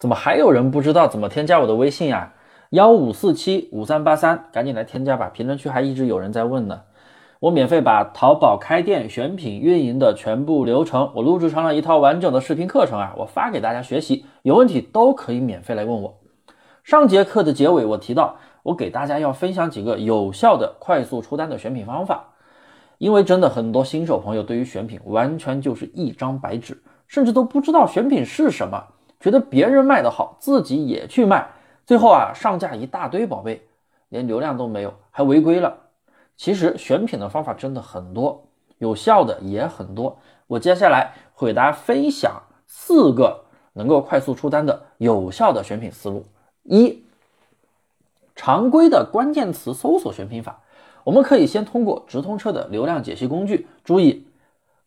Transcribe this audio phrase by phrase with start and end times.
[0.00, 2.32] 怎么还有人不知道怎么添加我的微信啊？
[2.70, 5.28] 幺五四七五三八三，赶紧来添加吧！
[5.28, 6.80] 评论区还一直有人在问呢。
[7.38, 16.18] 我免费把淘宝开店、选品、运营的全部流程，我录制成了一套完整的视频课程啊，我发给大家学习，有问题都可以免费来问我。
[16.82, 22.28] 上节课的结尾我提到，我给大家要分享几个有效的快速出单的选品方法，
[22.96, 28.82] 因为真的很多新手朋友对于选品完全就是一张白纸，甚至都不知道选品是什么。
[29.20, 31.46] 觉得别人卖的好，自己也去卖，
[31.86, 33.68] 最后啊上架一大堆宝贝，
[34.08, 35.76] 连流量都没有，还违规了。
[36.36, 38.42] 其实选品的方法真的很多，
[38.78, 40.18] 有效的也很多。
[40.46, 43.44] 我接下来会给大家分享四个
[43.74, 46.24] 能够快速出单的有效的选品思路。
[46.62, 47.04] 一、
[48.34, 50.60] 常规的关键词搜索选品法，
[51.04, 54.26] 我们可以先通过直通车的流量解析工具，注意。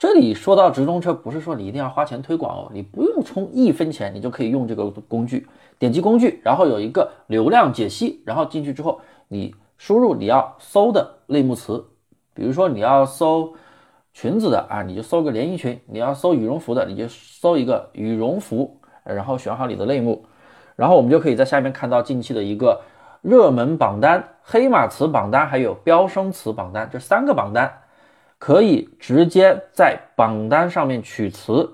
[0.00, 5.46] 这里说到直通车，不是说你一定要花钱推广哦，你不用充一分钱，你就可以用这个工具。
[5.78, 8.98] 点击工具，然后有一个流量解析，然后进去之后，
[9.28, 11.84] 你输入你要搜的类目词，
[12.32, 13.52] 比如说你要搜
[14.14, 20.24] 裙子的啊，你就搜个连衣裙；你要搜羽绒服的，你就搜一个羽绒服，然后选好你的类目，
[20.76, 22.80] 然后我们就可以在下面看到近期的一个
[23.20, 27.70] 热门榜单、黑马词榜单，还有飙升词榜单这三个榜单。
[28.40, 31.70] 可以直接在榜单上面取词，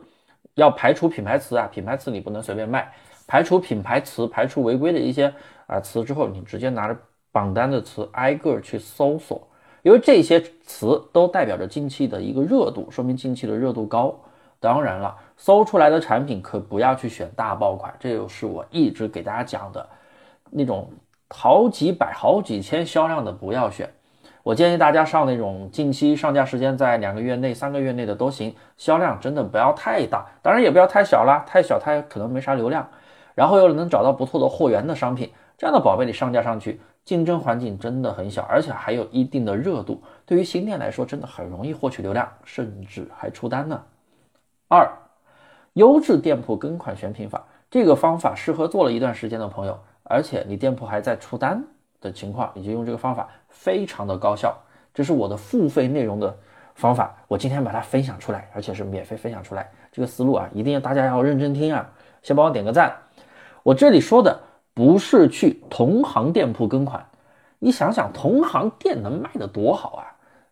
[0.54, 2.92] 要排除品牌词啊，品牌词你不能随便卖，
[3.24, 5.32] 排除品牌词，排除违规的一些
[5.68, 6.96] 啊词之后，你直接拿着
[7.30, 9.46] 榜单的词挨个去搜索，
[9.82, 14.12] 因为这些词都代表着近期的一个热度，说明近期的热度高。
[14.58, 19.88] 当然了，搜出来的产品可不要去选大爆款，这就是我一直给大家讲的
[20.50, 20.90] 那种
[21.28, 23.88] 好几百、好几千销量的不要选。
[24.46, 32.88] 我建议大家上那种近期上架时间在两个月内、三个月内的都行，销量真的不要太大，当然也不要太小啦，太小它可能没啥流量。
[33.34, 43.82] 然后又能找到不错的货源的商品，这样的宝贝你上架上去，竞争环境真的很小，而且还有一定的热度，对于新店来说真的很容易获取流量，甚至还出单呢。
[44.68, 44.88] 二，
[45.72, 51.64] 优质店铺跟款选品法，这个方法适合做了一段时间的朋友，而且你店铺还在出单。
[52.00, 54.56] 的情况，你就用这个方法，非常的高效。
[54.94, 56.34] 这是我的付费内容的
[56.74, 59.68] 方法，我今天把它分享出来，而且是免费分享出来。
[59.92, 61.86] 这个思路啊，一定要大家要认真听啊！
[62.22, 62.94] 先帮我点个赞。
[63.62, 64.38] 我这里说的
[64.74, 67.04] 不是去同行店铺跟款，
[67.58, 70.04] 你想想，同行店能卖的多好啊？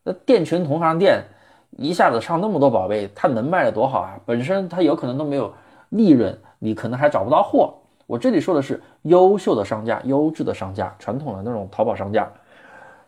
[0.03, 1.25] 那店群同行店
[1.71, 4.19] 一下子上那么多宝贝，它能卖的多好啊？
[4.27, 5.53] 本身它有可能都没有
[5.91, 7.75] 利润，你可能还找不到货。
[8.07, 12.31] 我这里说的是优秀的商家、优质的商家、传统的那种淘宝商家。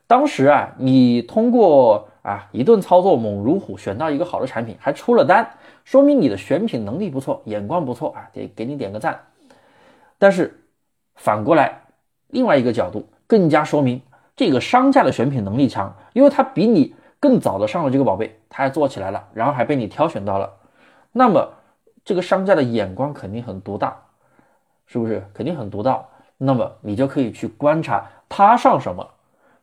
[0.07, 5.49] 当时啊，你通过啊一顿操作猛如虎选到一个好的产品，还出了单，
[5.85, 9.21] 说明你的选品能力不错，眼光不错啊，得给你点个赞。
[10.17, 10.63] 但是
[11.17, 11.81] 反过来，
[12.29, 14.01] 另外一个角度更加说明
[14.37, 20.53] 这个商家的选品能力强，因为他比你更早的上了这个宝贝，他还做起来了，然后还被你挑选到了，
[21.11, 21.53] 那么
[22.05, 24.06] 这个商家的眼光肯定很独大。
[24.87, 26.09] 是不是肯定很独到？
[26.39, 29.09] 那么你就可以去观察他上什么，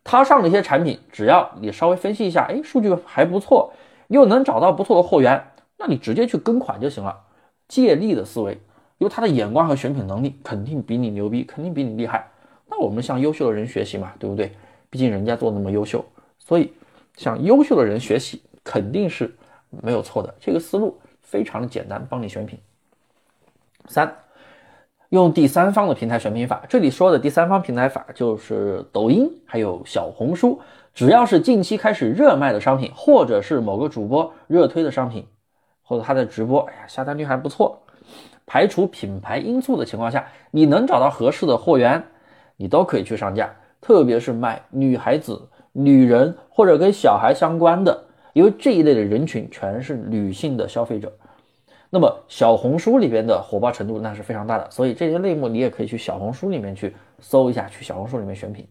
[0.03, 3.71] 他上的一些产品，只要你稍微分析一下，哎，数据还不错，
[4.07, 7.21] 又能找到不错的货源，那你直接去跟款就行了。
[7.67, 8.53] 借力的思维，
[8.97, 12.27] 因为他的眼光和选品能力肯定比你牛逼，肯定比你厉害。
[12.67, 14.51] 那我们向优秀的人学习嘛，对不对？
[14.89, 16.03] 毕竟人家做那么优秀，
[16.39, 16.73] 所以
[17.17, 19.35] 向优秀的人学习肯定是
[19.69, 20.33] 没有错的。
[20.39, 22.59] 这个思路非常的简单，帮你选品。
[23.87, 24.11] 三。
[25.13, 30.59] 用第三方的平台选品法，这里说的第三方平台法就是抖音还有小红书，
[30.91, 35.23] 只要是近期开始热卖的商品，或者是某个主播热推的商品，
[35.83, 37.79] 或者他的直播，哎呀下单率还不错，
[38.47, 42.03] 排除品牌因素的情况下，你能找到合适的货源，
[42.57, 45.39] 你都可以去上架，特别是卖女孩子、
[45.73, 48.03] 女人或者跟小孩相关的，
[48.33, 51.13] 因为这一类的人群全是女性的消费者。
[51.95, 58.67] 那么小红书里边的火爆程度那是非常大的，所以这些类目你也可以去小红书里面去搜一下，去小红书里面选品。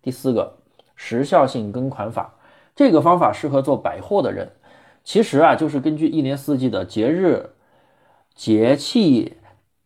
[0.00, 0.50] 第四个，
[0.96, 2.32] 时效性跟款法，
[2.74, 4.50] 这个方法适合做百货的人。
[5.04, 7.50] 其实啊，就是根据一年四季的节日、
[8.34, 9.34] 节气，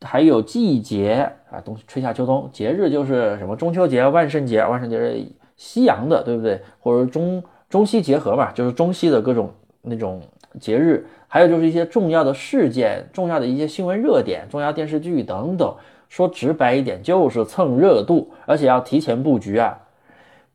[0.03, 5.27] 还有季节啊，冬春夏秋冬，节日就是什么中秋节、万圣节，万圣节是
[5.57, 6.63] 西洋的，对不对？
[6.79, 9.53] 或者中中西结合嘛，就是中西的各种
[9.83, 10.23] 那种
[10.61, 11.05] 节日。
[11.29, 15.77] 还有就是一些重要的事件、重要的一些新闻热点、重要电视剧等等。
[16.09, 19.79] 说直白一点，就是蹭热度，而且要提前布局啊。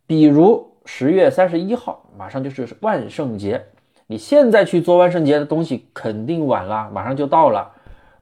[0.07, 3.63] 比如十月三十一号，马上就是万圣节，
[4.07, 7.71] 你现在去做万圣节的东西肯定晚了，马上就到了。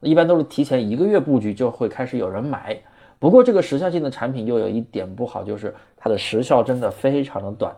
[0.01, 2.77] 一般都是提前一个月布局就会开始有人买。
[3.17, 7.73] 不过这个时效性的产品又有一点不好，就是它的时效真的非常的短。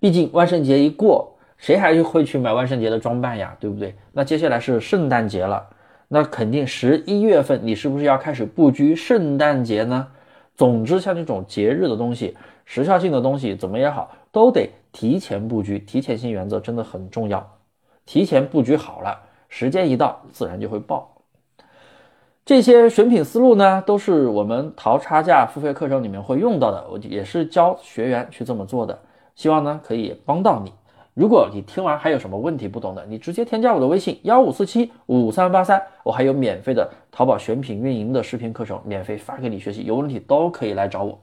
[0.00, 3.56] 毕竟万圣节一过，谁还会去买万圣节的装扮呀？
[3.58, 3.94] 对不对？
[4.12, 5.66] 那接下来是圣诞节了，
[6.08, 10.08] 那肯定十一月份你是不是要开始布局圣诞节呢？
[10.54, 15.78] 总之，像这种节日的东西，时效性的东西怎么也好，都得提前布局。
[15.78, 17.46] 提前性原则真的很重要，
[18.06, 21.10] 提前布局好了，时间一到，自然就会爆。
[22.44, 28.98] 这些选品思路呢，都是我们淘差价付费课程里面会用到的，我也是教学员去这么做的。
[29.34, 30.72] 希望呢可以帮到你。
[31.16, 39.84] 如果你听完还有什么问题不懂的，你直接添加我的微信幺五四七五三八三，我还有免费的淘宝选品运营的视频课程，免费发给你学习。
[39.84, 41.18] 有问题都可以来找我。